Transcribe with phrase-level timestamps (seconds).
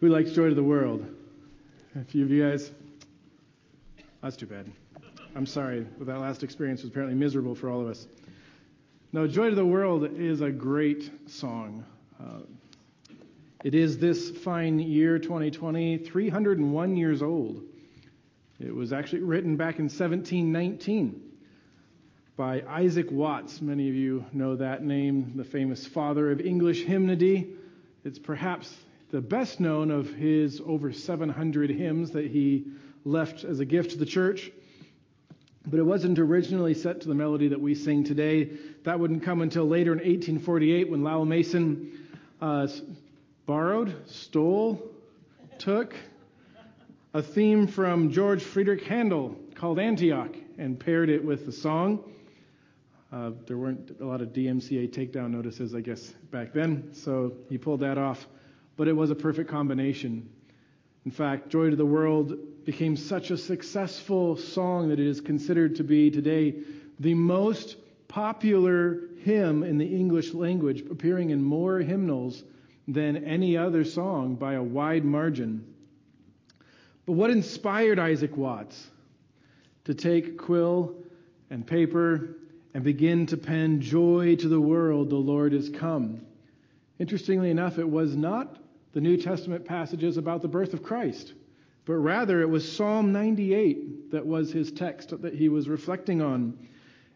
[0.00, 1.06] Who likes Joy to the World?
[1.94, 2.70] A few of you guys?
[4.22, 4.70] That's too bad.
[5.36, 8.06] I'm sorry, but that last experience was apparently miserable for all of us.
[9.12, 11.84] No, Joy to the World is a great song.
[12.20, 12.40] Uh,
[13.62, 17.62] it is this fine year, 2020, 301 years old.
[18.58, 21.22] It was actually written back in 1719
[22.36, 23.60] by Isaac Watts.
[23.60, 27.54] Many of you know that name, the famous father of English hymnody.
[28.04, 28.74] It's perhaps
[29.14, 32.64] the best known of his over 700 hymns that he
[33.04, 34.50] left as a gift to the church.
[35.64, 38.50] But it wasn't originally set to the melody that we sing today.
[38.82, 42.08] That wouldn't come until later in 1848 when Lowell Mason
[42.40, 42.66] uh,
[43.46, 44.82] borrowed, stole,
[45.58, 45.94] took
[47.12, 52.02] a theme from George Friedrich Handel called Antioch and paired it with the song.
[53.12, 57.58] Uh, there weren't a lot of DMCA takedown notices, I guess, back then, so he
[57.58, 58.26] pulled that off
[58.76, 60.28] but it was a perfect combination.
[61.04, 65.76] In fact, Joy to the World became such a successful song that it is considered
[65.76, 66.54] to be today
[66.98, 67.76] the most
[68.08, 72.42] popular hymn in the English language, appearing in more hymnals
[72.86, 75.66] than any other song by a wide margin.
[77.06, 78.90] But what inspired Isaac Watts
[79.84, 80.94] to take quill
[81.50, 82.36] and paper
[82.72, 86.22] and begin to pen, Joy to the world, the Lord is come?
[86.98, 88.58] Interestingly enough, it was not
[88.94, 91.34] the New Testament passages about the birth of Christ,
[91.84, 96.56] but rather it was Psalm 98 that was his text that he was reflecting on.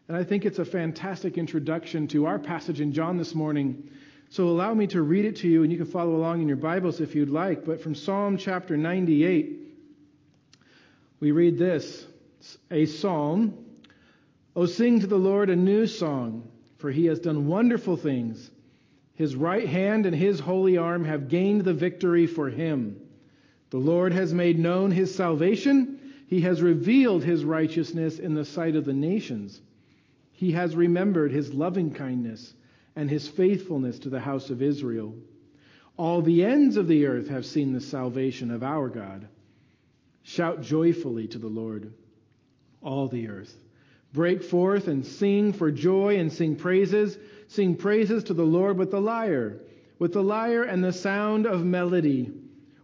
[0.09, 3.89] And I think it's a fantastic introduction to our passage in John this morning.
[4.29, 6.57] So allow me to read it to you, and you can follow along in your
[6.57, 7.63] Bibles if you'd like.
[7.63, 9.59] But from Psalm chapter 98,
[11.21, 12.05] we read this
[12.71, 13.65] A psalm.
[14.55, 18.51] O sing to the Lord a new song, for he has done wonderful things.
[19.19, 23.01] His right hand and his holy arm have gained the victory for him.
[23.69, 25.99] The Lord has made known his salvation.
[26.27, 29.59] He has revealed his righteousness in the sight of the nations.
[30.31, 32.53] He has remembered his loving kindness
[32.95, 35.13] and his faithfulness to the house of Israel.
[35.97, 39.27] All the ends of the earth have seen the salvation of our God.
[40.23, 41.91] Shout joyfully to the Lord,
[42.81, 43.53] all the earth.
[44.13, 47.17] Break forth and sing for joy and sing praises
[47.49, 49.59] Sing praises to the Lord with the lyre,
[49.97, 52.31] with the lyre and the sound of melody,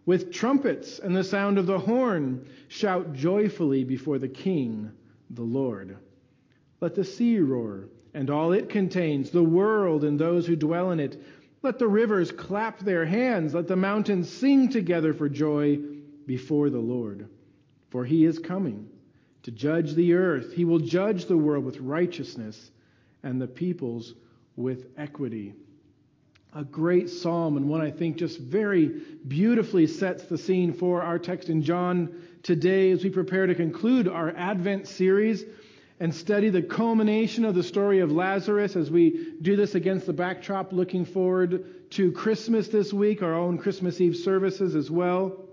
[0.08, 2.48] with trumpets and the sound of the horn.
[2.68, 4.92] Shout joyfully before the King,
[5.30, 5.96] the Lord.
[6.82, 11.00] Let the sea roar and all it contains, the world and those who dwell in
[11.00, 11.22] it.
[11.62, 13.54] Let the rivers clap their hands.
[13.54, 15.78] Let the mountains sing together for joy
[16.26, 17.30] before the Lord.
[17.92, 18.90] For he is coming
[19.44, 20.54] to judge the earth.
[20.54, 22.72] He will judge the world with righteousness
[23.22, 24.16] and the peoples
[24.56, 25.54] with equity.
[26.54, 31.20] A great psalm, and one I think just very beautifully sets the scene for our
[31.20, 35.44] text in John today as we prepare to conclude our Advent series
[36.00, 40.14] and study the culmination of the story of Lazarus as we do this against the
[40.14, 45.46] backdrop looking forward to Christmas this week, our own Christmas Eve services as well.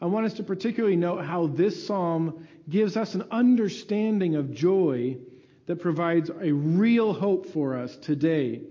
[0.00, 5.16] I want us to particularly note how this psalm gives us an understanding of joy
[5.68, 8.62] that provides a real hope for us today.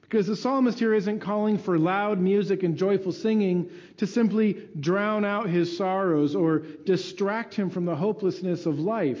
[0.00, 5.24] Because the psalmist here isn't calling for loud music and joyful singing to simply drown
[5.24, 9.20] out his sorrows or distract him from the hopelessness of life.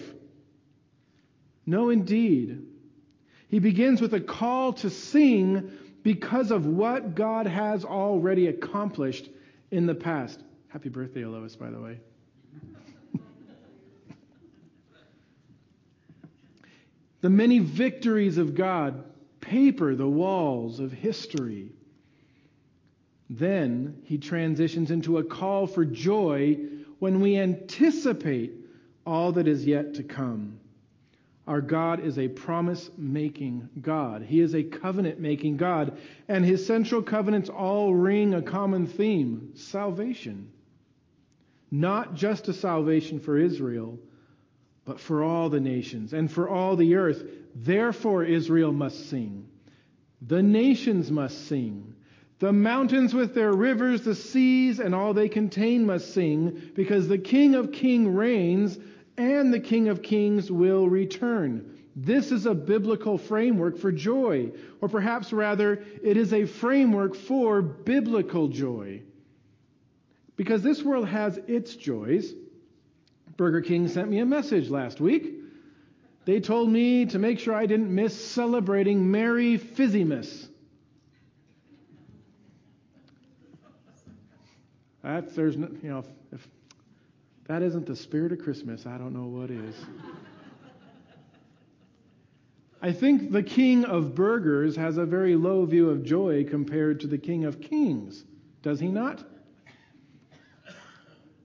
[1.66, 2.66] No, indeed.
[3.48, 5.72] He begins with a call to sing
[6.04, 9.28] because of what God has already accomplished
[9.72, 10.40] in the past.
[10.68, 11.98] Happy birthday, Lois, by the way.
[17.24, 19.02] The many victories of God
[19.40, 21.70] paper the walls of history.
[23.30, 26.58] Then he transitions into a call for joy
[26.98, 28.52] when we anticipate
[29.06, 30.60] all that is yet to come.
[31.46, 34.20] Our God is a promise making God.
[34.20, 35.96] He is a covenant making God.
[36.28, 40.52] And his central covenants all ring a common theme salvation.
[41.70, 43.98] Not just a salvation for Israel,
[44.84, 47.22] but for all the nations and for all the earth.
[47.54, 49.48] Therefore, Israel must sing.
[50.22, 51.94] The nations must sing.
[52.40, 57.18] The mountains with their rivers, the seas, and all they contain must sing, because the
[57.18, 58.78] King of Kings reigns,
[59.16, 61.78] and the King of Kings will return.
[61.96, 67.62] This is a biblical framework for joy, or perhaps rather, it is a framework for
[67.62, 69.02] biblical joy.
[70.36, 72.34] Because this world has its joys,
[73.36, 75.34] Burger King sent me a message last week.
[76.24, 80.48] They told me to make sure I didn't miss celebrating Merry Fizzymas.
[85.02, 86.48] That's, there's, no, you know, if, if
[87.46, 89.74] that isn't the spirit of Christmas, I don't know what is.
[92.80, 97.06] I think the king of burgers has a very low view of joy compared to
[97.06, 98.24] the king of kings,
[98.62, 99.24] does he not?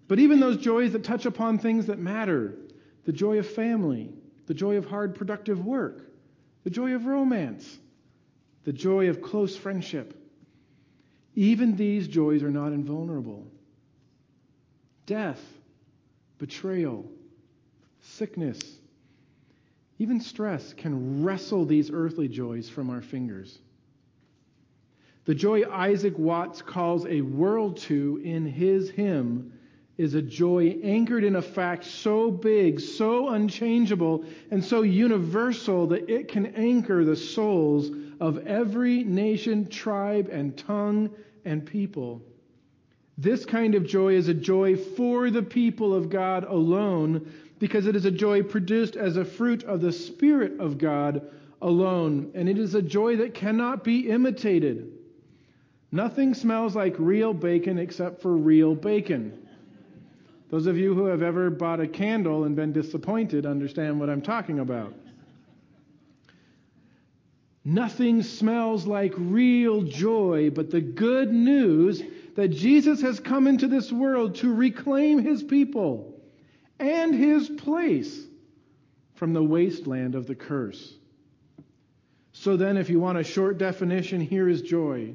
[0.10, 2.56] But even those joys that touch upon things that matter,
[3.06, 4.10] the joy of family,
[4.48, 6.12] the joy of hard, productive work,
[6.64, 7.78] the joy of romance,
[8.64, 10.16] the joy of close friendship,
[11.36, 13.46] even these joys are not invulnerable.
[15.06, 15.42] Death,
[16.40, 17.06] betrayal,
[18.02, 18.60] sickness,
[20.00, 23.60] even stress can wrestle these earthly joys from our fingers.
[25.26, 29.54] The joy Isaac Watts calls a world to in his hymn
[30.00, 36.10] is a joy anchored in a fact so big, so unchangeable, and so universal that
[36.10, 37.92] it can anchor the souls
[38.22, 41.10] of every nation, tribe, and tongue
[41.44, 42.22] and people.
[43.18, 47.30] This kind of joy is a joy for the people of God alone
[47.60, 51.30] because it is a joy produced as a fruit of the Spirit of God
[51.62, 52.32] alone.
[52.36, 54.94] And it is a joy that cannot be imitated.
[55.92, 59.48] Nothing smells like real bacon except for real bacon.
[60.50, 64.22] Those of you who have ever bought a candle and been disappointed understand what I'm
[64.22, 64.94] talking about.
[67.64, 72.02] Nothing smells like real joy but the good news
[72.36, 76.20] that Jesus has come into this world to reclaim his people
[76.80, 78.26] and his place
[79.16, 80.96] from the wasteland of the curse.
[82.32, 85.14] So then, if you want a short definition, here is joy.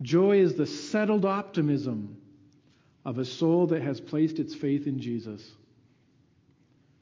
[0.00, 2.16] Joy is the settled optimism
[3.04, 5.52] of a soul that has placed its faith in Jesus.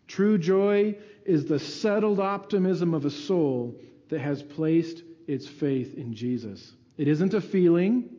[0.09, 3.77] True joy is the settled optimism of a soul
[4.09, 6.73] that has placed its faith in Jesus.
[6.99, 8.11] It isn't a feeling,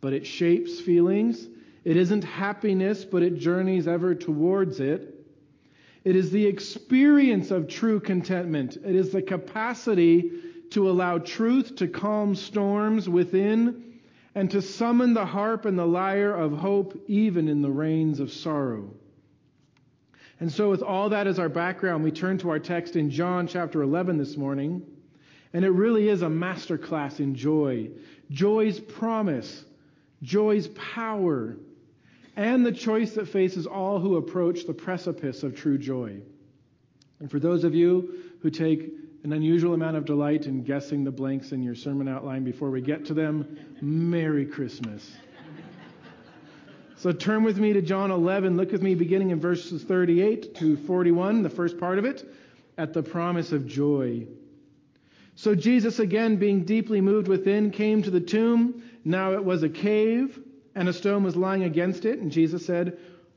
[0.00, 1.46] but it shapes feelings.
[1.84, 5.14] It isn't happiness, but it journeys ever towards it.
[6.04, 8.76] It is the experience of true contentment.
[8.76, 10.30] It is the capacity
[10.70, 13.87] to allow truth to calm storms within
[14.38, 18.30] and to summon the harp and the lyre of hope even in the rains of
[18.30, 18.88] sorrow.
[20.38, 23.48] And so, with all that as our background, we turn to our text in John
[23.48, 24.86] chapter 11 this morning.
[25.52, 27.90] And it really is a masterclass in joy.
[28.30, 29.64] Joy's promise,
[30.22, 31.56] joy's power,
[32.36, 36.20] and the choice that faces all who approach the precipice of true joy.
[37.18, 38.92] And for those of you who take
[39.28, 42.80] an unusual amount of delight in guessing the blanks in your sermon outline before we
[42.80, 45.18] get to them, Merry Christmas.
[46.96, 48.56] so turn with me to John 11.
[48.56, 52.26] Look with me beginning in verses 38 to 41, the first part of it,
[52.78, 54.26] at the promise of joy.
[55.34, 58.82] So Jesus, again being deeply moved within, came to the tomb.
[59.04, 60.40] Now it was a cave
[60.74, 62.18] and a stone was lying against it.
[62.18, 62.96] And Jesus said,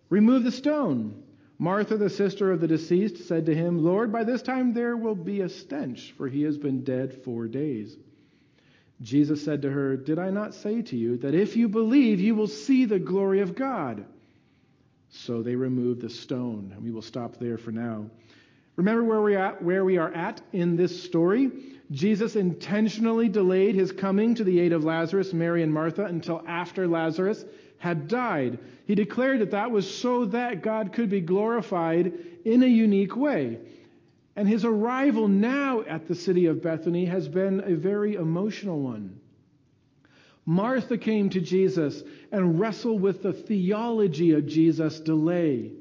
[0.10, 1.22] Remove the stone.
[1.62, 5.14] Martha, the sister of the deceased, said to him, Lord, by this time there will
[5.14, 7.96] be a stench, for he has been dead four days.
[9.04, 12.34] Jesus said to her, Did I not say to you that if you believe, you
[12.34, 14.06] will see the glory of God?
[15.12, 18.08] So they removed the stone, and we will stop there for now.
[18.76, 21.52] Remember where we, at, where we are at in this story?
[21.92, 26.88] Jesus intentionally delayed his coming to the aid of Lazarus, Mary, and Martha until after
[26.88, 27.46] Lazarus
[27.82, 28.60] had died.
[28.86, 32.14] He declared that that was so that God could be glorified
[32.46, 33.58] in a unique way.
[34.36, 39.20] And his arrival now at the city of Bethany has been a very emotional one.
[40.46, 45.72] Martha came to Jesus and wrestled with the theology of Jesus' delay.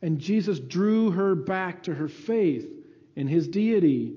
[0.00, 2.66] And Jesus drew her back to her faith
[3.16, 4.14] in his deity.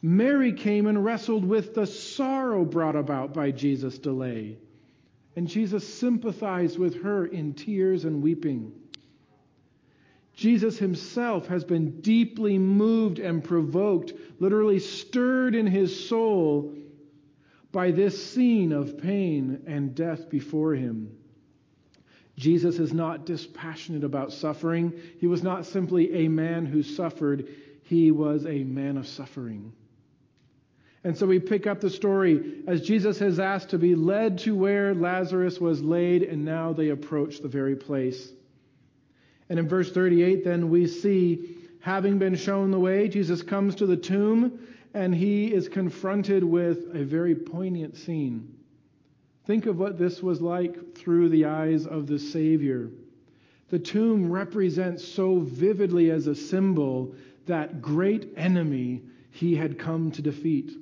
[0.00, 4.56] Mary came and wrestled with the sorrow brought about by Jesus' delay.
[5.36, 8.72] And Jesus sympathized with her in tears and weeping.
[10.34, 16.74] Jesus himself has been deeply moved and provoked, literally stirred in his soul
[17.70, 21.16] by this scene of pain and death before him.
[22.36, 24.92] Jesus is not dispassionate about suffering.
[25.18, 27.48] He was not simply a man who suffered,
[27.82, 29.72] he was a man of suffering.
[31.04, 34.54] And so we pick up the story as Jesus has asked to be led to
[34.54, 38.32] where Lazarus was laid, and now they approach the very place.
[39.48, 43.86] And in verse 38, then we see, having been shown the way, Jesus comes to
[43.86, 48.54] the tomb and he is confronted with a very poignant scene.
[49.46, 52.90] Think of what this was like through the eyes of the Savior.
[53.70, 57.14] The tomb represents so vividly as a symbol
[57.46, 60.72] that great enemy he had come to defeat.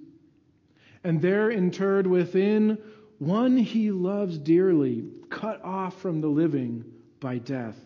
[1.04, 2.78] And there interred within
[3.18, 6.84] one he loves dearly, cut off from the living
[7.20, 7.76] by death.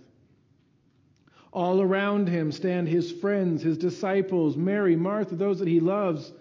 [1.52, 6.33] All around him stand his friends, his disciples, Mary, Martha, those that he loves,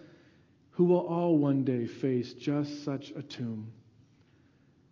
[0.72, 3.72] who will all one day face just such a tomb.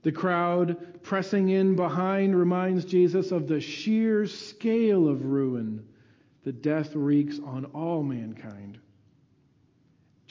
[0.04, 5.86] The crowd pressing in behind reminds Jesus of the sheer scale of ruin
[6.44, 8.80] that death wreaks on all mankind.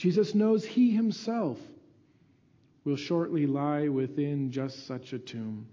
[0.01, 1.59] Jesus knows he himself
[2.85, 5.67] will shortly lie within just such a tomb.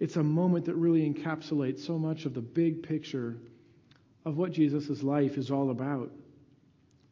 [0.00, 3.36] It's a moment that really encapsulates so much of the big picture
[4.24, 6.10] of what Jesus' life is all about.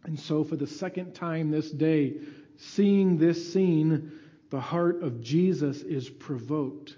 [0.03, 2.15] And so, for the second time this day,
[2.57, 4.11] seeing this scene,
[4.51, 6.97] the heart of Jesus is provoked.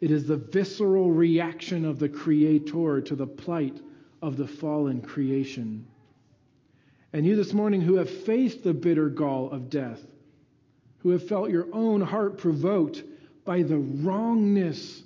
[0.00, 3.80] It is the visceral reaction of the Creator to the plight
[4.22, 5.88] of the fallen creation.
[7.14, 10.00] And you this morning who have faced the bitter gall of death,
[10.98, 13.04] who have felt your own heart provoked
[13.44, 15.00] by the wrongness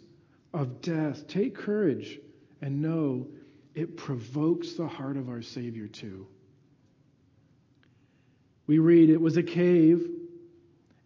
[0.54, 2.18] of death, take courage
[2.62, 3.26] and know
[3.74, 6.26] it provokes the heart of our Savior too.
[8.66, 10.08] We read, It was a cave,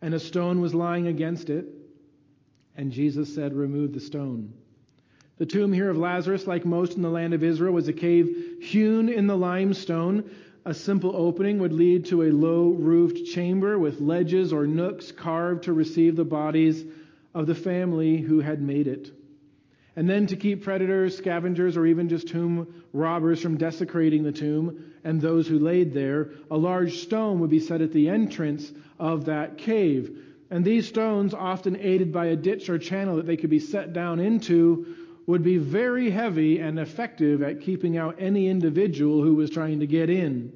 [0.03, 1.67] and a stone was lying against it.
[2.77, 4.53] And Jesus said, Remove the stone.
[5.39, 8.59] The tomb here of Lazarus, like most in the land of Israel, was a cave
[8.63, 10.31] hewn in the limestone.
[10.65, 15.65] A simple opening would lead to a low roofed chamber with ledges or nooks carved
[15.65, 16.85] to receive the bodies
[17.35, 19.11] of the family who had made it.
[19.97, 24.93] And then to keep predators, scavengers, or even just tomb robbers from desecrating the tomb
[25.03, 29.25] and those who laid there, a large stone would be set at the entrance of
[29.25, 30.17] that cave.
[30.49, 33.93] And these stones, often aided by a ditch or channel that they could be set
[33.93, 34.95] down into,
[35.27, 39.87] would be very heavy and effective at keeping out any individual who was trying to
[39.87, 40.53] get in.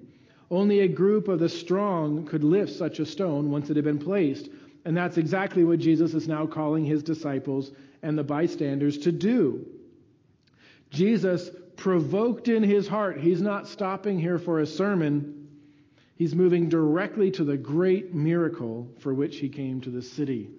[0.50, 3.98] Only a group of the strong could lift such a stone once it had been
[3.98, 4.48] placed.
[4.84, 9.66] And that's exactly what Jesus is now calling his disciples and the bystanders to do.
[10.90, 15.48] Jesus provoked in his heart, he's not stopping here for a sermon.
[16.16, 20.50] He's moving directly to the great miracle for which he came to the city.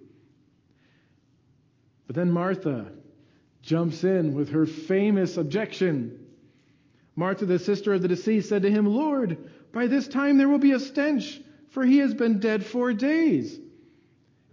[2.06, 2.92] But then Martha
[3.68, 6.26] jumps in with her famous objection.
[7.18, 9.38] Martha, the sister of the deceased, said to him, Lord,
[9.74, 13.60] by this time there will be a stench, for he has been dead four days.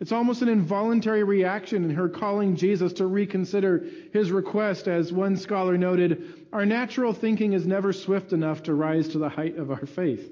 [0.00, 4.88] It's almost an involuntary reaction in her calling Jesus to reconsider his request.
[4.88, 9.28] As one scholar noted, our natural thinking is never swift enough to rise to the
[9.28, 10.28] height of our faith.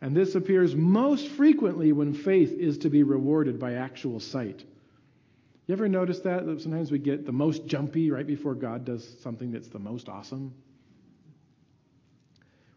[0.00, 4.64] And this appears most frequently when faith is to be rewarded by actual sight.
[5.70, 6.46] You ever notice that?
[6.46, 10.08] that sometimes we get the most jumpy right before God does something that's the most
[10.08, 10.52] awesome?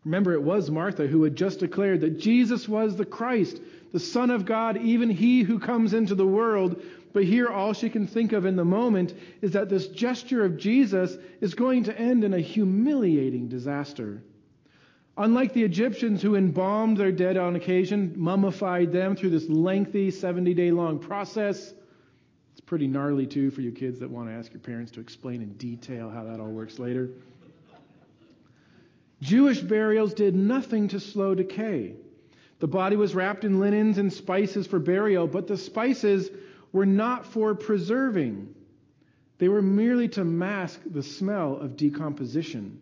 [0.05, 3.59] Remember, it was Martha who had just declared that Jesus was the Christ,
[3.93, 6.83] the Son of God, even he who comes into the world.
[7.13, 10.57] But here, all she can think of in the moment is that this gesture of
[10.57, 14.21] Jesus is going to end in a humiliating disaster.
[15.17, 20.53] Unlike the Egyptians who embalmed their dead on occasion, mummified them through this lengthy 70
[20.53, 21.73] day long process,
[22.65, 25.53] pretty gnarly too for you kids that want to ask your parents to explain in
[25.53, 27.10] detail how that all works later.
[29.22, 31.96] Jewish burials did nothing to slow decay.
[32.60, 36.29] The body was wrapped in linens and spices for burial, but the spices
[36.72, 38.53] were not for preserving.
[39.38, 42.79] They were merely to mask the smell of decomposition.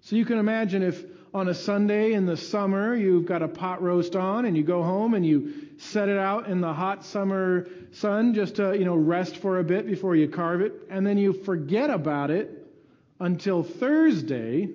[0.00, 3.82] So you can imagine if on a Sunday in the summer you've got a pot
[3.82, 7.66] roast on and you go home and you set it out in the hot summer
[7.92, 11.18] sun just to, you know, rest for a bit before you carve it, and then
[11.18, 12.66] you forget about it
[13.20, 14.68] until Thursday.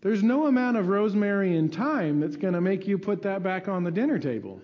[0.00, 3.68] There's no amount of rosemary and thyme that's going to make you put that back
[3.68, 4.60] on the dinner table.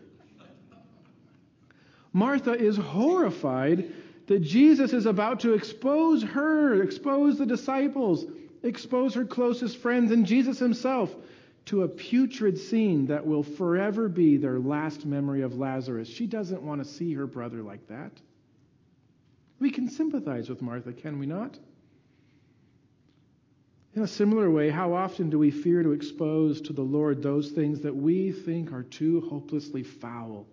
[2.12, 3.92] Martha is horrified
[4.26, 8.26] that Jesus is about to expose her, expose the disciples,
[8.62, 11.14] expose her closest friends, and Jesus himself
[11.68, 16.08] to a putrid scene that will forever be their last memory of Lazarus.
[16.08, 18.12] She doesn't want to see her brother like that.
[19.58, 21.58] We can sympathize with Martha, can we not?
[23.94, 27.50] In a similar way, how often do we fear to expose to the Lord those
[27.50, 30.46] things that we think are too hopelessly foul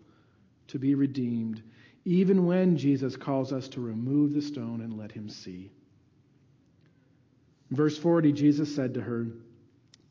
[0.68, 1.62] to be redeemed,
[2.04, 5.72] even when Jesus calls us to remove the stone and let him see?
[7.72, 9.28] verse 40, Jesus said to her,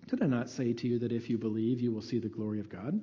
[0.09, 2.61] Did I not say to you that if you believe, you will see the glory
[2.61, 3.01] of God?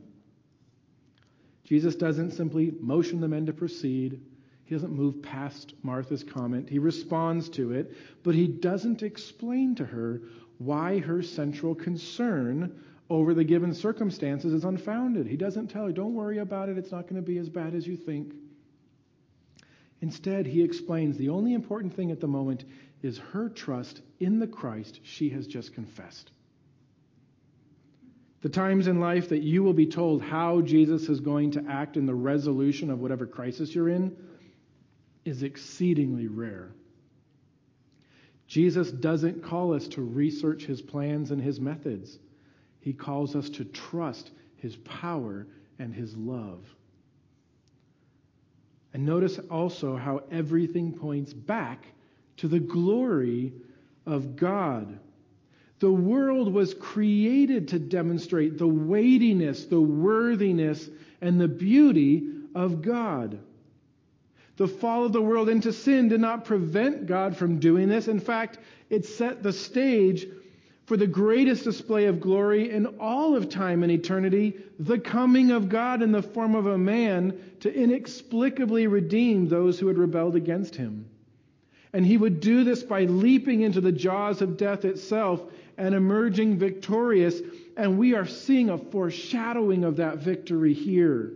[1.63, 4.21] Jesus doesn't simply motion the men to proceed
[4.71, 6.69] he doesn't move past Martha's comment.
[6.69, 7.91] He responds to it,
[8.23, 10.21] but he doesn't explain to her
[10.59, 15.27] why her central concern over the given circumstances is unfounded.
[15.27, 17.75] He doesn't tell her, don't worry about it, it's not going to be as bad
[17.75, 18.33] as you think.
[19.99, 22.63] Instead, he explains the only important thing at the moment
[23.01, 26.31] is her trust in the Christ she has just confessed.
[28.41, 31.95] The times in life that you will be told how Jesus is going to act
[31.95, 34.15] in the resolution of whatever crisis you're in
[35.25, 36.71] is exceedingly rare.
[38.47, 42.17] Jesus doesn't call us to research his plans and his methods.
[42.79, 45.47] He calls us to trust his power
[45.79, 46.65] and his love.
[48.93, 51.85] And notice also how everything points back
[52.37, 53.53] to the glory
[54.05, 54.99] of God.
[55.81, 60.87] The world was created to demonstrate the weightiness, the worthiness,
[61.21, 63.39] and the beauty of God.
[64.57, 68.07] The fall of the world into sin did not prevent God from doing this.
[68.07, 68.59] In fact,
[68.91, 70.27] it set the stage
[70.85, 75.67] for the greatest display of glory in all of time and eternity, the coming of
[75.67, 80.75] God in the form of a man to inexplicably redeem those who had rebelled against
[80.75, 81.07] him.
[81.91, 85.41] And he would do this by leaping into the jaws of death itself
[85.77, 87.39] and emerging victorious.
[87.77, 91.33] And we are seeing a foreshadowing of that victory here.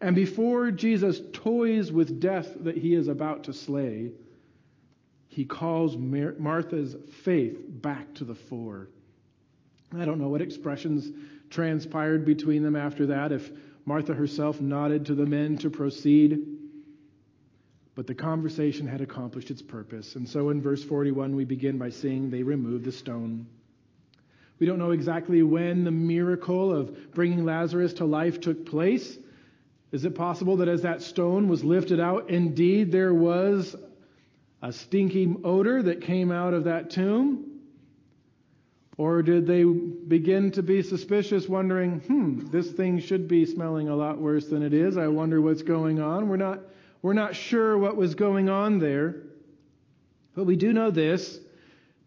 [0.00, 4.10] And before Jesus toys with death that he is about to slay,
[5.28, 8.88] he calls Mar- Martha's faith back to the fore.
[9.96, 11.10] I don't know what expressions
[11.50, 13.50] transpired between them after that, if
[13.84, 16.40] Martha herself nodded to the men to proceed.
[17.94, 20.16] But the conversation had accomplished its purpose.
[20.16, 23.46] And so in verse 41, we begin by seeing they remove the stone.
[24.58, 29.18] We don't know exactly when the miracle of bringing Lazarus to life took place.
[29.90, 33.76] Is it possible that as that stone was lifted out, indeed there was
[34.62, 37.52] a stinky odor that came out of that tomb?
[38.96, 43.96] Or did they begin to be suspicious, wondering, hmm, this thing should be smelling a
[43.96, 44.96] lot worse than it is.
[44.96, 46.28] I wonder what's going on.
[46.28, 46.60] We're not,
[47.02, 49.16] we're not sure what was going on there.
[50.34, 51.38] But we do know this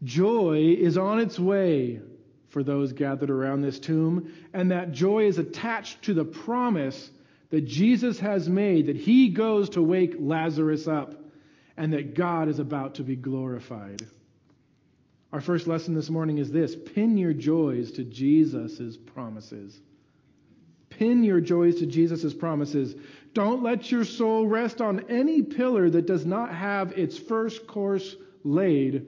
[0.03, 2.01] joy is on its way
[2.49, 7.11] for those gathered around this tomb, and that joy is attached to the promise
[7.49, 11.13] that Jesus has made that he goes to wake Lazarus up
[11.77, 14.05] and that God is about to be glorified.
[15.33, 19.77] Our first lesson this morning is this pin your joys to Jesus' promises.
[20.89, 22.95] Pin your joys to Jesus' promises.
[23.35, 28.15] Don't let your soul rest on any pillar that does not have its first course
[28.45, 29.07] laid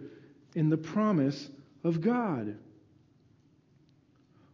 [0.53, 1.49] in the promise
[1.85, 2.57] of God.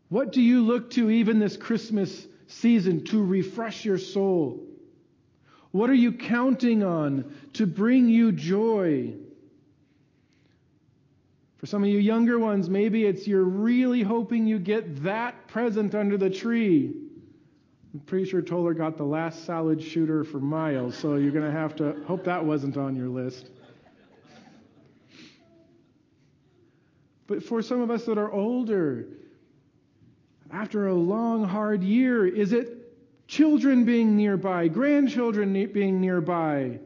[0.09, 4.63] What do you look to even this Christmas season to refresh your soul?
[5.71, 9.15] What are you counting on to bring you joy?
[11.57, 15.95] For some of you younger ones, maybe it's you're really hoping you get that present
[15.95, 16.93] under the tree.
[17.93, 21.51] I'm pretty sure Toller got the last salad shooter for miles, so you're going to
[21.51, 23.51] have to hope that wasn't on your list.
[27.27, 29.05] But for some of us that are older,
[30.51, 32.83] after a long, hard year, is it
[33.27, 36.79] children being nearby, grandchildren being nearby,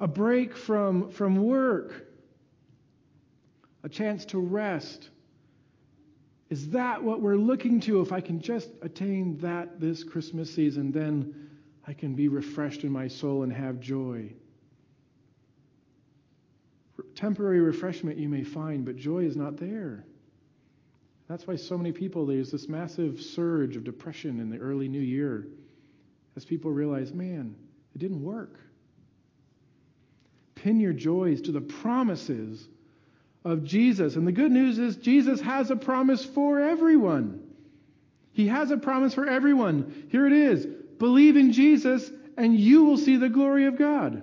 [0.00, 2.06] a break from, from work,
[3.82, 5.10] a chance to rest.
[6.50, 8.00] Is that what we're looking to?
[8.00, 11.50] If I can just attain that this Christmas season, then
[11.86, 14.32] I can be refreshed in my soul and have joy.
[17.14, 20.04] Temporary refreshment you may find, but joy is not there.
[21.28, 25.00] That's why so many people, there's this massive surge of depression in the early new
[25.00, 25.46] year
[26.36, 27.54] as people realize, man,
[27.94, 28.60] it didn't work.
[30.54, 32.68] Pin your joys to the promises
[33.44, 34.16] of Jesus.
[34.16, 37.40] And the good news is, Jesus has a promise for everyone.
[38.32, 40.06] He has a promise for everyone.
[40.10, 40.66] Here it is
[40.98, 44.22] believe in Jesus, and you will see the glory of God.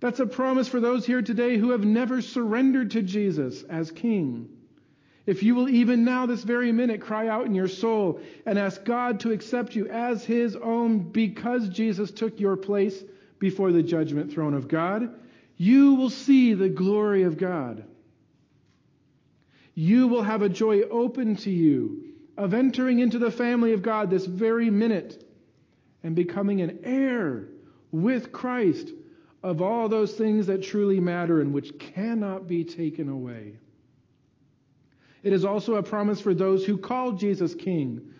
[0.00, 4.48] That's a promise for those here today who have never surrendered to Jesus as King.
[5.26, 8.84] If you will even now, this very minute, cry out in your soul and ask
[8.84, 13.02] God to accept you as His own because Jesus took your place
[13.38, 15.10] before the judgment throne of God,
[15.58, 17.84] you will see the glory of God.
[19.74, 22.04] You will have a joy open to you
[22.36, 25.24] of entering into the family of God this very minute
[26.02, 27.48] and becoming an heir
[27.90, 28.92] with Christ
[29.42, 33.54] of all those things that truly matter and which cannot be taken away.
[35.24, 38.14] It is also a promise for those who call Jesus King.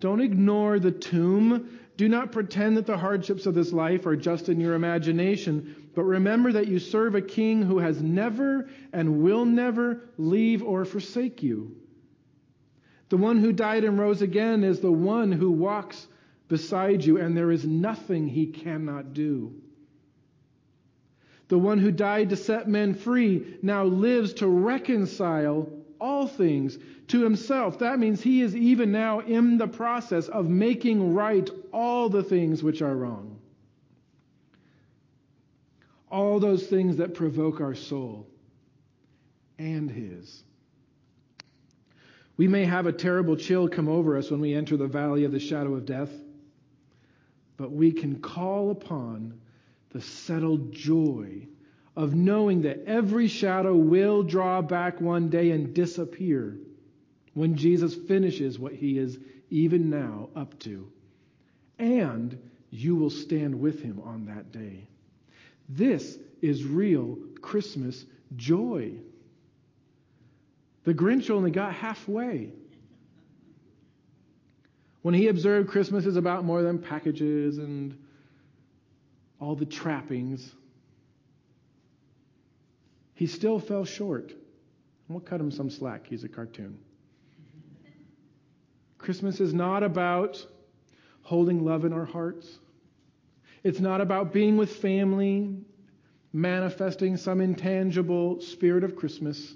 [0.00, 1.78] Don't ignore the tomb.
[1.96, 6.04] Do not pretend that the hardships of this life are just in your imagination, But
[6.04, 11.42] remember that you serve a king who has never and will never leave or forsake
[11.42, 11.74] you.
[13.08, 16.06] The one who died and rose again is the one who walks
[16.48, 19.54] beside you, and there is nothing he cannot do.
[21.48, 26.78] The one who died to set men free now lives to reconcile all things
[27.08, 27.78] to himself.
[27.78, 32.62] That means he is even now in the process of making right all the things
[32.62, 33.35] which are wrong.
[36.10, 38.26] All those things that provoke our soul
[39.58, 40.44] and his.
[42.36, 45.32] We may have a terrible chill come over us when we enter the valley of
[45.32, 46.10] the shadow of death,
[47.56, 49.40] but we can call upon
[49.90, 51.46] the settled joy
[51.96, 56.58] of knowing that every shadow will draw back one day and disappear
[57.32, 60.90] when Jesus finishes what he is even now up to.
[61.78, 62.38] And
[62.70, 64.88] you will stand with him on that day.
[65.68, 68.04] This is real Christmas
[68.36, 68.92] joy.
[70.84, 72.50] The Grinch only got halfway.
[75.02, 77.96] When he observed Christmas is about more than packages and
[79.40, 80.52] all the trappings,
[83.14, 84.32] he still fell short.
[85.08, 86.06] We'll cut him some slack.
[86.08, 86.78] He's a cartoon.
[88.98, 90.44] Christmas is not about
[91.22, 92.58] holding love in our hearts.
[93.66, 95.52] It's not about being with family,
[96.32, 99.54] manifesting some intangible spirit of Christmas.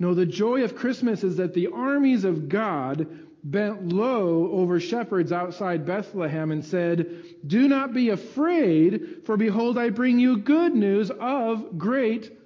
[0.00, 3.06] No, the joy of Christmas is that the armies of God
[3.44, 9.90] bent low over shepherds outside Bethlehem and said, Do not be afraid, for behold, I
[9.90, 12.36] bring you good news of great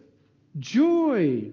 [0.59, 1.53] joy,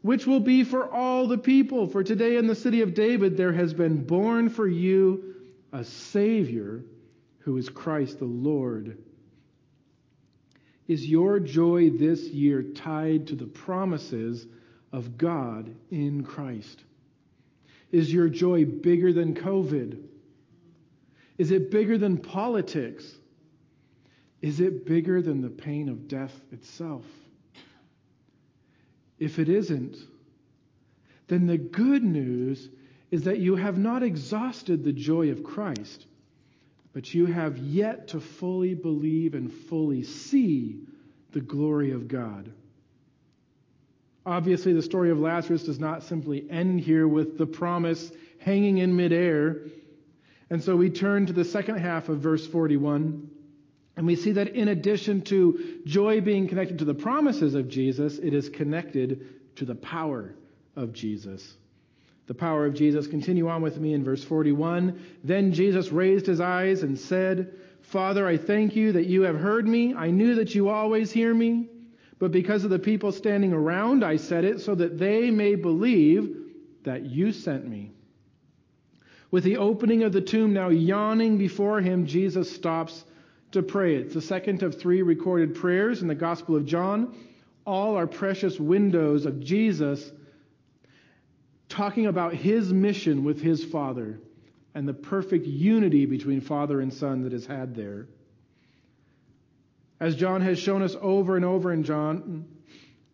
[0.00, 1.88] which will be for all the people.
[1.88, 5.34] For today in the city of David there has been born for you
[5.72, 6.84] a Savior
[7.44, 8.98] who is Christ the Lord.
[10.88, 14.46] Is your joy this year tied to the promises
[14.92, 16.82] of God in Christ?
[17.92, 20.02] Is your joy bigger than COVID?
[21.36, 23.04] Is it bigger than politics?
[24.40, 27.04] Is it bigger than the pain of death itself?
[29.18, 29.96] If it isn't,
[31.28, 32.68] then the good news
[33.10, 36.06] is that you have not exhausted the joy of Christ,
[36.94, 40.78] but you have yet to fully believe and fully see
[41.32, 42.50] the glory of God.
[44.24, 48.96] Obviously, the story of Lazarus does not simply end here with the promise hanging in
[48.96, 49.62] midair.
[50.48, 53.28] And so we turn to the second half of verse 41,
[53.96, 58.18] and we see that in addition to joy being connected to the promises of Jesus,
[58.18, 60.34] it is connected to the power
[60.76, 61.56] of Jesus.
[62.26, 63.06] The power of Jesus.
[63.06, 64.98] Continue on with me in verse 41.
[65.22, 69.68] Then Jesus raised his eyes and said, Father, I thank you that you have heard
[69.68, 69.94] me.
[69.94, 71.68] I knew that you always hear me.
[72.18, 76.36] But because of the people standing around, I said it so that they may believe
[76.84, 77.90] that you sent me.
[79.30, 83.04] With the opening of the tomb now yawning before him, Jesus stops
[83.52, 83.96] to pray.
[83.96, 87.14] It's the second of three recorded prayers in the Gospel of John.
[87.66, 90.12] All are precious windows of Jesus
[91.68, 94.20] talking about his mission with his Father
[94.74, 98.06] and the perfect unity between Father and Son that is had there.
[100.00, 102.46] As John has shown us over and over in John,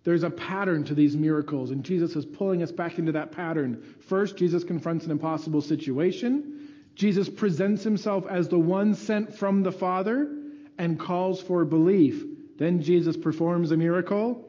[0.03, 3.83] there's a pattern to these miracles, and Jesus is pulling us back into that pattern.
[4.01, 6.69] First, Jesus confronts an impossible situation.
[6.95, 10.35] Jesus presents himself as the one sent from the Father
[10.79, 12.25] and calls for belief.
[12.57, 14.49] Then Jesus performs a miracle,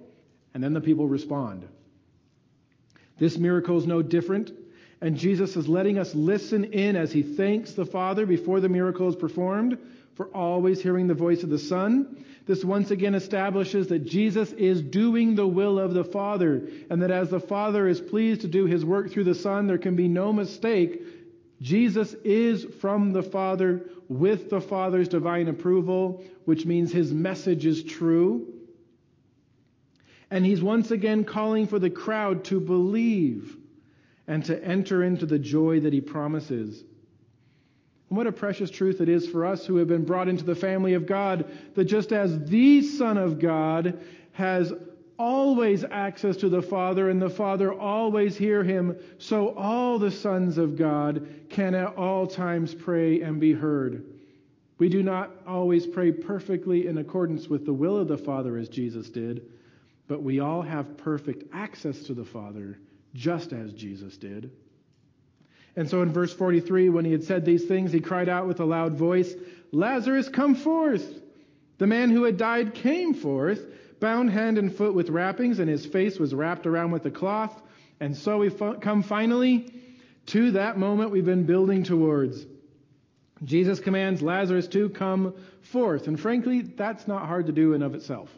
[0.53, 1.67] and then the people respond.
[3.21, 4.51] This miracle is no different,
[4.99, 9.07] and Jesus is letting us listen in as he thanks the Father before the miracle
[9.07, 9.77] is performed
[10.15, 12.25] for always hearing the voice of the Son.
[12.47, 17.11] This once again establishes that Jesus is doing the will of the Father, and that
[17.11, 20.07] as the Father is pleased to do his work through the Son, there can be
[20.07, 21.03] no mistake.
[21.61, 27.83] Jesus is from the Father with the Father's divine approval, which means his message is
[27.83, 28.51] true.
[30.31, 33.57] And he's once again calling for the crowd to believe
[34.27, 36.83] and to enter into the joy that he promises.
[38.09, 40.55] And what a precious truth it is for us who have been brought into the
[40.55, 44.71] family of God that just as the Son of God has
[45.19, 50.57] always access to the Father and the Father always hear him, so all the sons
[50.57, 54.05] of God can at all times pray and be heard.
[54.77, 58.67] We do not always pray perfectly in accordance with the will of the Father as
[58.67, 59.45] Jesus did,
[60.11, 62.77] but we all have perfect access to the Father
[63.13, 64.51] just as Jesus did.
[65.77, 68.59] And so in verse 43, when he had said these things, he cried out with
[68.59, 69.33] a loud voice,
[69.71, 71.21] Lazarus, come forth!
[71.77, 73.61] The man who had died came forth,
[74.01, 77.61] bound hand and foot with wrappings, and his face was wrapped around with a cloth.
[78.01, 79.73] And so we come finally
[80.25, 82.45] to that moment we've been building towards.
[83.45, 86.07] Jesus commands Lazarus to come forth.
[86.07, 88.29] And frankly, that's not hard to do in of itself.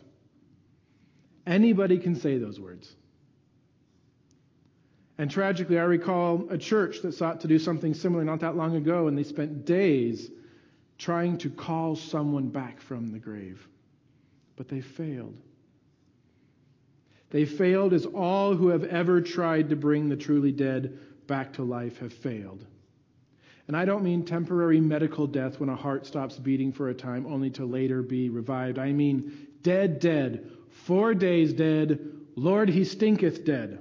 [1.46, 2.96] Anybody can say those words.
[5.18, 8.76] And tragically, I recall a church that sought to do something similar not that long
[8.76, 10.30] ago, and they spent days
[10.98, 13.68] trying to call someone back from the grave.
[14.56, 15.38] But they failed.
[17.30, 21.64] They failed as all who have ever tried to bring the truly dead back to
[21.64, 22.66] life have failed.
[23.68, 27.26] And I don't mean temporary medical death when a heart stops beating for a time
[27.26, 28.78] only to later be revived.
[28.78, 30.52] I mean dead, dead,
[30.86, 32.00] four days dead,
[32.36, 33.80] Lord, he stinketh dead.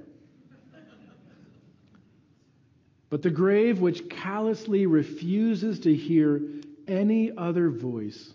[3.09, 6.41] But the grave which callously refuses to hear
[6.87, 8.33] any other voice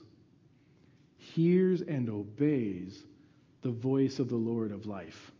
[1.16, 3.02] hears and obeys
[3.62, 5.32] the voice of the Lord of life.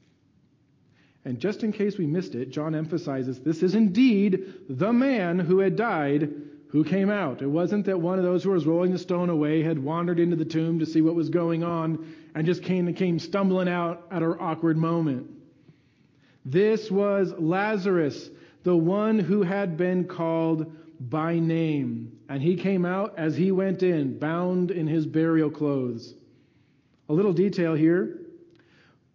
[1.25, 5.59] And just in case we missed it, John emphasizes this is indeed the man who
[5.59, 6.33] had died
[6.71, 7.41] who came out.
[7.41, 10.37] It wasn't that one of those who was rolling the stone away had wandered into
[10.37, 14.23] the tomb to see what was going on and just came, came stumbling out at
[14.23, 15.29] an awkward moment.
[16.45, 18.31] This was Lazarus,
[18.63, 22.17] the one who had been called by name.
[22.29, 26.15] And he came out as he went in, bound in his burial clothes.
[27.09, 28.21] A little detail here,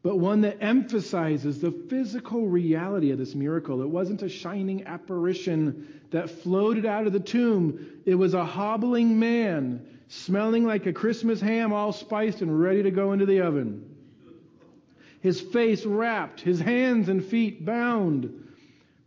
[0.01, 3.81] but one that emphasizes the physical reality of this miracle.
[3.83, 9.17] It wasn't a shining apparition that floated out of the tomb, it was a hobbling
[9.17, 13.89] man smelling like a Christmas ham, all spiced and ready to go into the oven.
[15.21, 18.43] His face wrapped, his hands and feet bound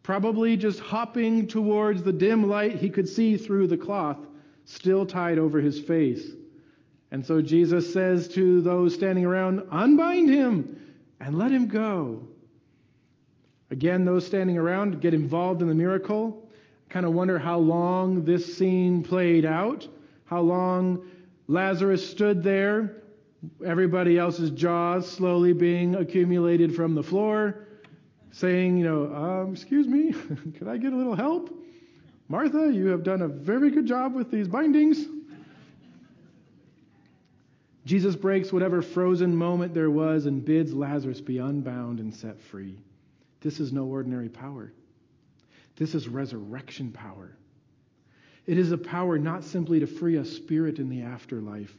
[0.07, 4.19] probably just hopping towards the dim light he could see through the cloth
[4.65, 6.31] still tied over his face.
[7.11, 12.23] And so Jesus says to those standing around, Unbind him and let him go.
[13.73, 16.49] Again, those standing around get involved in the miracle.
[16.89, 19.89] Kind of wonder how long this scene played out,
[20.27, 21.05] how long
[21.49, 23.03] Lazarus stood there,
[23.65, 27.67] everybody else's jaws slowly being accumulated from the floor
[28.33, 30.13] saying, you know, um, excuse me,
[30.59, 31.51] could I get a little help?
[32.29, 35.07] Martha, you have done a very good job with these bindings.
[37.87, 42.77] Jesus breaks whatever frozen moment there was and bids Lazarus be unbound and set free.
[43.41, 44.73] This is no ordinary power.
[45.77, 47.37] This is resurrection power.
[48.47, 51.77] It is a power not simply to free a spirit in the afterlife,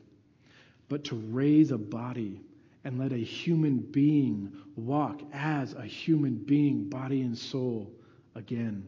[0.89, 2.41] but to raise a body
[2.83, 7.91] and let a human being walk as a human being, body and soul,
[8.35, 8.87] again.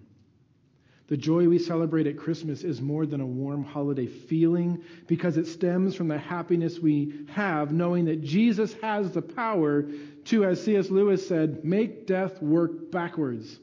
[1.08, 5.48] The joy we celebrate at Christmas is more than a warm holiday feeling because it
[5.48, 9.88] stems from the happiness we have knowing that Jesus has the power
[10.26, 10.92] to, as C.S.
[10.92, 13.58] Lewis said, make death work backwards.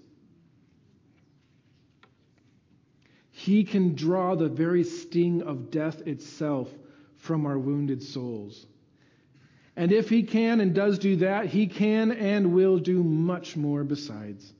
[3.38, 6.72] He can draw the very sting of death itself
[7.18, 8.64] from our wounded souls.
[9.76, 13.84] And if he can and does do that, he can and will do much more
[13.84, 14.50] besides.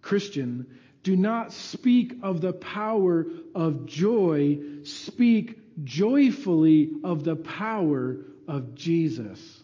[0.00, 8.76] Christian, do not speak of the power of joy, speak joyfully of the power of
[8.76, 9.60] Jesus.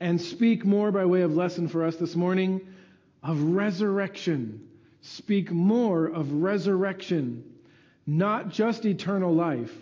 [0.00, 2.62] And speak more by way of lesson for us this morning
[3.22, 4.67] of resurrection.
[5.00, 7.44] Speak more of resurrection,
[8.06, 9.72] not just eternal life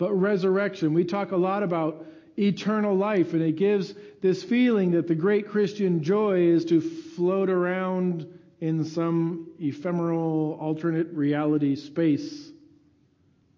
[0.00, 0.94] but resurrection.
[0.94, 2.06] We talk a lot about
[2.38, 7.50] eternal life, and it gives this feeling that the great Christian joy is to float
[7.50, 8.26] around
[8.62, 12.50] in some ephemeral alternate reality space.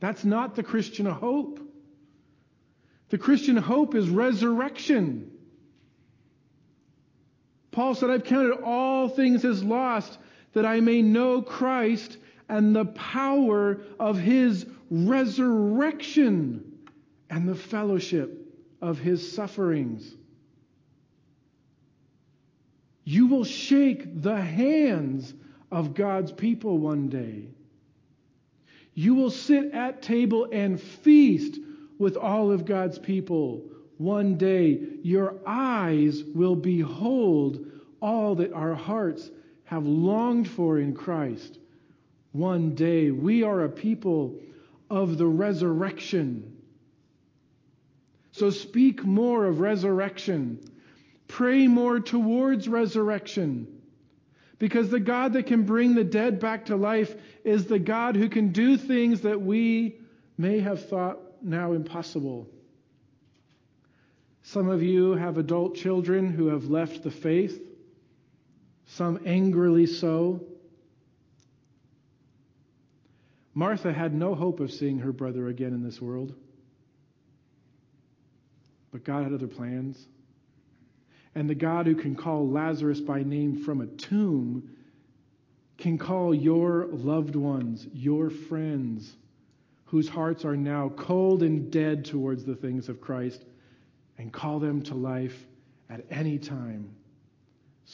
[0.01, 1.61] That's not the Christian hope.
[3.11, 5.31] The Christian hope is resurrection.
[7.71, 10.19] Paul said, I've counted all things as lost
[10.53, 16.73] that I may know Christ and the power of his resurrection
[17.31, 18.39] and the fellowship
[18.81, 20.15] of his sufferings.
[23.05, 25.33] You will shake the hands
[25.71, 27.47] of God's people one day.
[28.95, 31.59] You will sit at table and feast
[31.99, 33.63] with all of God's people
[33.97, 34.81] one day.
[35.03, 37.65] Your eyes will behold
[38.01, 39.31] all that our hearts
[39.73, 41.59] have longed for in Christ
[42.33, 43.11] one day.
[43.11, 44.39] We are a people
[44.91, 46.59] of the resurrection.
[48.33, 50.61] So speak more of resurrection.
[51.27, 53.67] Pray more towards resurrection.
[54.59, 58.29] Because the God that can bring the dead back to life is the God who
[58.29, 59.97] can do things that we
[60.37, 62.47] may have thought now impossible.
[64.43, 67.59] Some of you have adult children who have left the faith,
[68.97, 70.41] some angrily so.
[73.55, 76.35] Martha had no hope of seeing her brother again in this world.
[78.91, 80.07] But God had other plans.
[81.35, 84.71] And the God who can call Lazarus by name from a tomb
[85.79, 89.17] can call your loved ones, your friends,
[89.87, 93.43] whose hearts are now cold and dead towards the things of Christ,
[94.19, 95.47] and call them to life
[95.89, 96.95] at any time.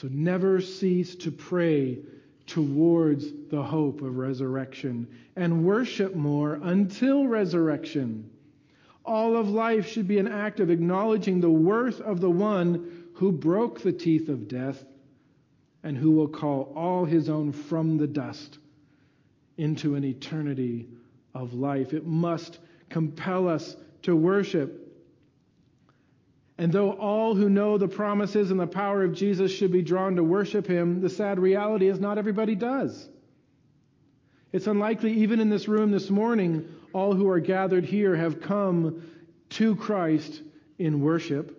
[0.00, 1.98] So never cease to pray
[2.46, 8.30] towards the hope of resurrection and worship more until resurrection.
[9.04, 13.32] All of life should be an act of acknowledging the worth of the one who
[13.32, 14.84] broke the teeth of death
[15.82, 18.58] and who will call all his own from the dust
[19.56, 20.86] into an eternity
[21.34, 21.92] of life.
[21.92, 24.77] It must compel us to worship.
[26.58, 30.16] And though all who know the promises and the power of Jesus should be drawn
[30.16, 33.08] to worship him, the sad reality is not everybody does.
[34.52, 39.08] It's unlikely, even in this room this morning, all who are gathered here have come
[39.50, 40.42] to Christ
[40.78, 41.54] in worship.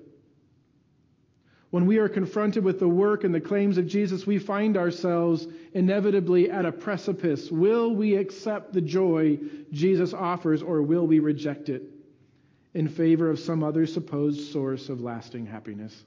[1.69, 5.47] When we are confronted with the work and the claims of Jesus, we find ourselves
[5.73, 7.49] inevitably at a precipice.
[7.49, 9.38] Will we accept the joy
[9.71, 11.83] Jesus offers, or will we reject it
[12.73, 16.03] in favor of some other supposed source of lasting happiness?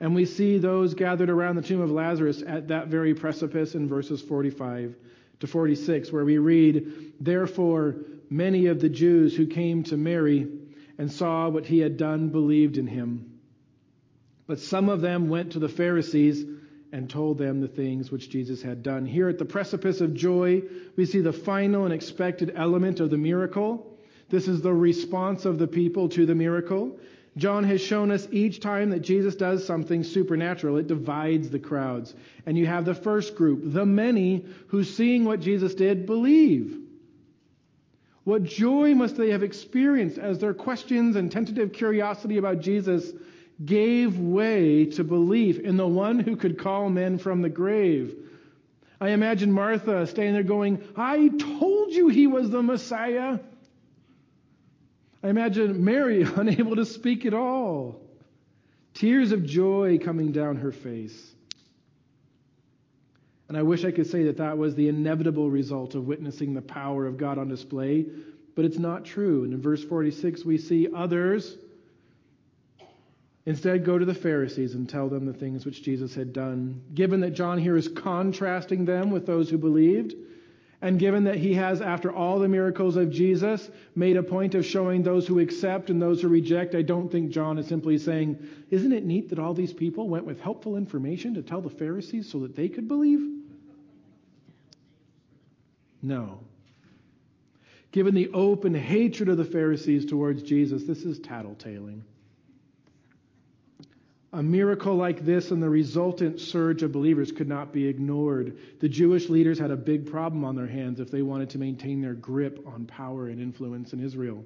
[0.00, 3.88] And we see those gathered around the tomb of Lazarus at that very precipice in
[3.88, 4.96] verses 45
[5.40, 7.96] to 46, where we read, Therefore,
[8.28, 10.48] many of the Jews who came to Mary
[10.98, 13.38] and saw what he had done believed in him.
[14.46, 16.44] But some of them went to the Pharisees
[16.92, 19.06] and told them the things which Jesus had done.
[19.06, 20.62] Here at the precipice of joy,
[20.96, 23.91] we see the final and expected element of the miracle.
[24.32, 26.98] This is the response of the people to the miracle.
[27.36, 32.14] John has shown us each time that Jesus does something supernatural, it divides the crowds.
[32.46, 36.78] And you have the first group, the many who, seeing what Jesus did, believe.
[38.24, 43.12] What joy must they have experienced as their questions and tentative curiosity about Jesus
[43.62, 48.16] gave way to belief in the one who could call men from the grave.
[48.98, 53.40] I imagine Martha standing there going, I told you he was the Messiah.
[55.22, 58.00] I imagine Mary unable to speak at all,
[58.94, 61.34] tears of joy coming down her face.
[63.48, 66.62] And I wish I could say that that was the inevitable result of witnessing the
[66.62, 68.06] power of God on display,
[68.54, 69.44] but it's not true.
[69.44, 71.56] And in verse 46, we see others
[73.44, 76.80] Instead, go to the Pharisees and tell them the things which Jesus had done.
[76.94, 80.14] Given that John here is contrasting them with those who believed,
[80.82, 84.66] and given that he has, after all the miracles of Jesus, made a point of
[84.66, 88.36] showing those who accept and those who reject, I don't think John is simply saying,
[88.68, 92.28] Isn't it neat that all these people went with helpful information to tell the Pharisees
[92.28, 93.20] so that they could believe?
[96.02, 96.40] No.
[97.92, 102.00] Given the open hatred of the Pharisees towards Jesus, this is tattletaling.
[104.34, 108.56] A miracle like this and the resultant surge of believers could not be ignored.
[108.80, 112.00] The Jewish leaders had a big problem on their hands if they wanted to maintain
[112.00, 114.42] their grip on power and influence in Israel.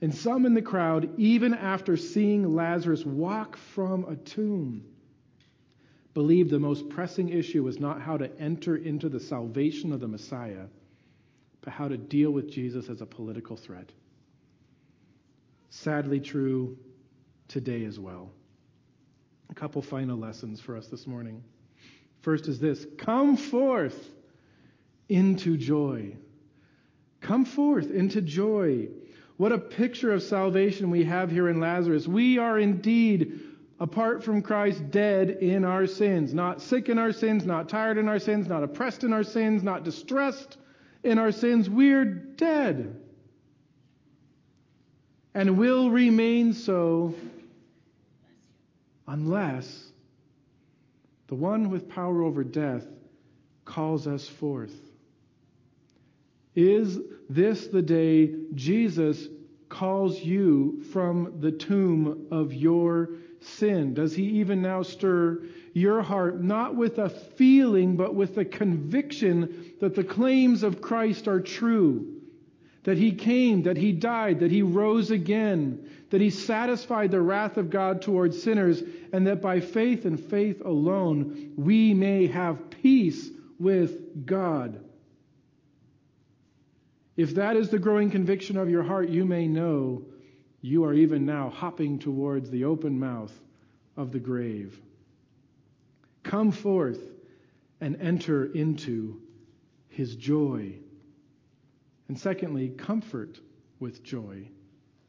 [0.00, 4.84] And some in the crowd, even after seeing Lazarus walk from a tomb,
[6.12, 10.06] believed the most pressing issue was not how to enter into the salvation of the
[10.06, 10.66] Messiah,
[11.62, 13.90] but how to deal with Jesus as a political threat.
[15.70, 16.78] Sadly, true
[17.48, 18.30] today as well.
[19.54, 21.44] A couple final lessons for us this morning.
[22.22, 24.10] First is this come forth
[25.08, 26.16] into joy.
[27.20, 28.88] Come forth into joy.
[29.36, 32.08] What a picture of salvation we have here in Lazarus.
[32.08, 33.42] We are indeed,
[33.78, 36.34] apart from Christ, dead in our sins.
[36.34, 39.62] Not sick in our sins, not tired in our sins, not oppressed in our sins,
[39.62, 40.56] not distressed
[41.04, 41.70] in our sins.
[41.70, 43.00] We're dead.
[45.32, 47.14] And will remain so
[49.06, 49.90] unless
[51.28, 52.86] the one with power over death
[53.64, 54.74] calls us forth.
[56.54, 56.98] Is
[57.28, 59.26] this the day Jesus
[59.68, 63.94] calls you from the tomb of your sin?
[63.94, 65.42] Does he even now stir
[65.72, 71.26] your heart, not with a feeling, but with a conviction that the claims of Christ
[71.26, 72.14] are true?
[72.84, 77.56] that he came, that he died, that he rose again, that he satisfied the wrath
[77.56, 78.80] of God towards sinners,
[79.12, 84.78] and that by faith and faith alone we may have peace with God.
[87.16, 90.04] If that is the growing conviction of your heart, you may know
[90.60, 93.32] you are even now hopping towards the open mouth
[93.96, 94.80] of the grave.
[96.22, 97.00] Come forth
[97.80, 99.20] and enter into
[99.88, 100.74] his joy.
[102.06, 103.40] And secondly, comfort
[103.80, 104.46] with joy.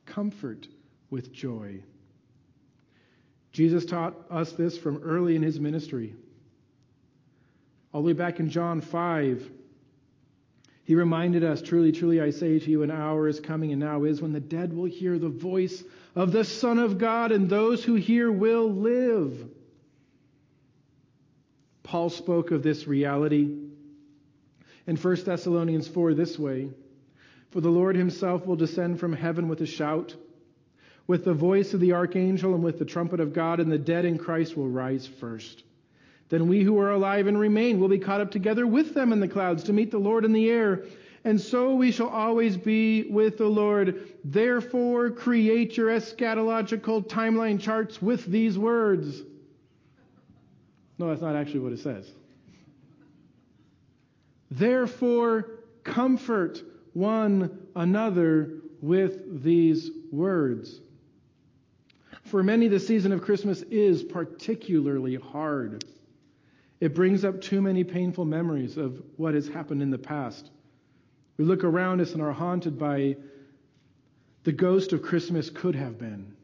[0.07, 0.67] Comfort
[1.09, 1.81] with joy.
[3.51, 6.13] Jesus taught us this from early in his ministry.
[7.93, 9.49] All the way back in John 5,
[10.83, 14.03] he reminded us Truly, truly, I say to you, an hour is coming and now
[14.03, 15.83] is when the dead will hear the voice
[16.15, 19.49] of the Son of God, and those who hear will live.
[21.83, 23.57] Paul spoke of this reality
[24.87, 26.69] in 1 Thessalonians 4 this way
[27.51, 30.15] For the Lord himself will descend from heaven with a shout,
[31.07, 34.05] with the voice of the archangel, and with the trumpet of God, and the dead
[34.05, 35.63] in Christ will rise first.
[36.29, 39.19] Then we who are alive and remain will be caught up together with them in
[39.19, 40.85] the clouds to meet the Lord in the air.
[41.23, 44.09] And so we shall always be with the Lord.
[44.23, 49.21] Therefore, create your eschatological timeline charts with these words.
[50.97, 52.09] No, that's not actually what it says.
[54.49, 56.61] Therefore, comfort
[56.93, 60.79] one another with these words.
[62.35, 65.85] For many, the season of Christmas is particularly hard.
[66.81, 70.51] It brings up too many painful memories of what has happened in the past.
[71.37, 73.15] We look around us and are haunted by
[74.43, 76.35] the ghost of Christmas could have been.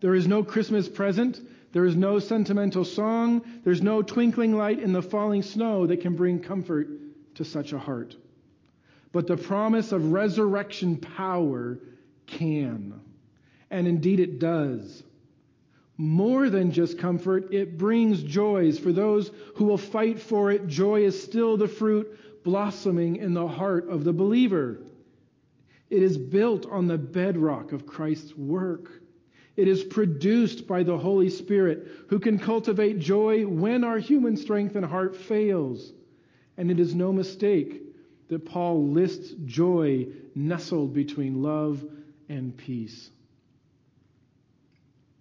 [0.00, 1.40] There is no Christmas present
[1.72, 6.14] there is no sentimental song, there's no twinkling light in the falling snow that can
[6.14, 6.88] bring comfort
[7.36, 8.14] to such a heart.
[9.12, 11.78] But the promise of resurrection power
[12.26, 13.00] can.
[13.74, 15.02] And indeed it does.
[15.96, 18.78] More than just comfort, it brings joys.
[18.78, 22.06] For those who will fight for it, joy is still the fruit
[22.44, 24.78] blossoming in the heart of the believer.
[25.90, 28.92] It is built on the bedrock of Christ's work.
[29.56, 34.76] It is produced by the Holy Spirit who can cultivate joy when our human strength
[34.76, 35.92] and heart fails.
[36.56, 37.82] And it is no mistake
[38.28, 40.06] that Paul lists joy
[40.36, 41.84] nestled between love
[42.28, 43.10] and peace.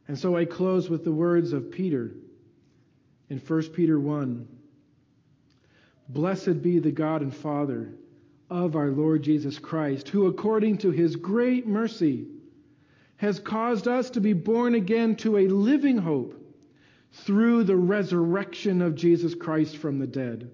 [0.07, 2.11] And so I close with the words of Peter
[3.29, 4.47] in 1 Peter 1
[6.09, 7.93] Blessed be the God and Father
[8.49, 12.27] of our Lord Jesus Christ, who according to his great mercy
[13.15, 16.39] has caused us to be born again to a living hope
[17.13, 20.51] through the resurrection of Jesus Christ from the dead,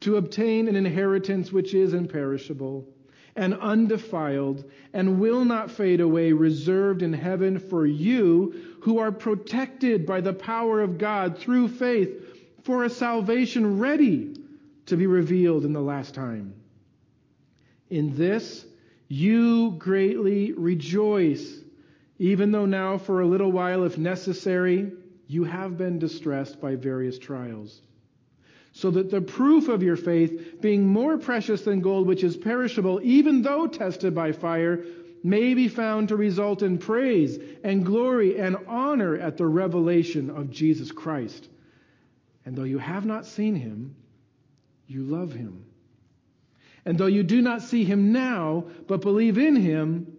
[0.00, 2.86] to obtain an inheritance which is imperishable
[3.36, 10.06] and undefiled and will not fade away, reserved in heaven for you who are protected
[10.06, 12.10] by the power of God through faith
[12.62, 14.36] for a salvation ready
[14.86, 16.54] to be revealed in the last time.
[17.90, 18.66] In this
[19.08, 21.62] you greatly rejoice
[22.22, 24.92] even though now, for a little while, if necessary,
[25.26, 27.80] you have been distressed by various trials.
[28.72, 33.00] So that the proof of your faith, being more precious than gold which is perishable,
[33.02, 34.84] even though tested by fire,
[35.22, 40.50] may be found to result in praise and glory and honor at the revelation of
[40.50, 41.48] Jesus Christ.
[42.44, 43.94] And though you have not seen him,
[44.86, 45.64] you love him.
[46.84, 50.16] And though you do not see him now, but believe in him,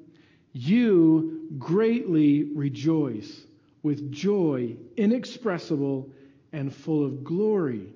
[0.53, 3.45] you greatly rejoice
[3.81, 6.09] with joy inexpressible
[6.53, 7.87] and full of glory,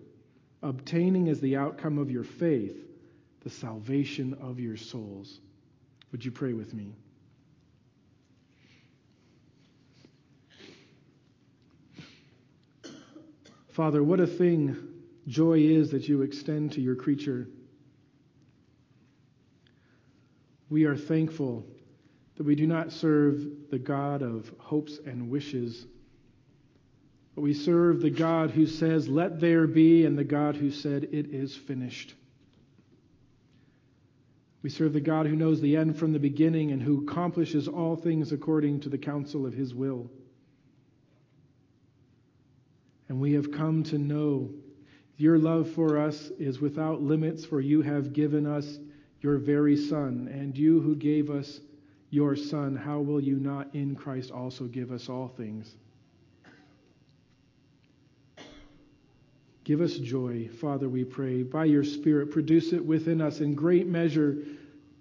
[0.62, 2.88] obtaining as the outcome of your faith
[3.41, 5.39] the salvation of your souls.
[6.12, 6.95] Would you pray with me?
[13.70, 14.76] Father, what a thing
[15.28, 17.47] joy is that you extend to your creature.
[20.70, 21.64] We are thankful
[22.36, 25.86] that we do not serve the God of hopes and wishes,
[27.38, 31.04] but we serve the God who says, Let there be, and the God who said,
[31.12, 32.16] It is finished.
[34.64, 37.96] We serve the God who knows the end from the beginning and who accomplishes all
[37.96, 40.10] things according to the counsel of his will.
[43.08, 44.50] And we have come to know
[45.18, 48.80] your love for us is without limits, for you have given us
[49.22, 51.60] your very Son, and you who gave us
[52.10, 55.76] your Son, how will you not in Christ also give us all things?
[59.68, 61.43] Give us joy, Father, we pray.
[61.43, 64.38] By your Spirit, produce it within us in great measure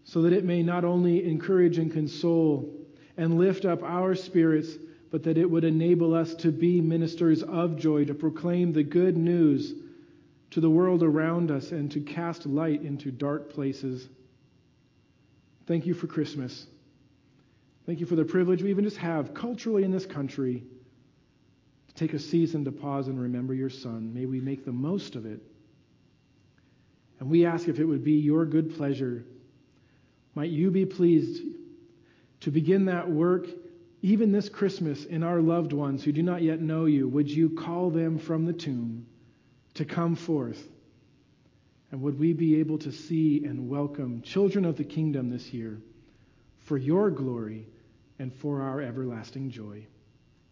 [0.02, 2.74] so that it may not only encourage and console
[3.16, 4.70] and lift up our spirits,
[5.12, 9.16] but that it would enable us to be ministers of joy, to proclaim the good
[9.16, 9.72] news
[10.50, 14.08] to the world around us and to cast light into dark places.
[15.68, 16.66] Thank you for Christmas.
[17.86, 20.64] Thank you for the privilege we even just have culturally in this country
[21.97, 24.12] take a season to pause and remember your Son.
[24.12, 25.40] May we make the most of it.
[27.18, 29.24] And we ask if it would be your good pleasure,
[30.34, 31.42] might you be pleased
[32.40, 33.47] to begin that work
[34.03, 37.09] even this Christmas in our loved ones who do not yet know you.
[37.09, 39.07] Would you call them from the tomb
[39.74, 40.62] to come forth?
[41.90, 45.80] And would we be able to see and welcome children of the kingdom this year
[46.59, 47.66] for your glory
[48.18, 49.86] and for our everlasting joy?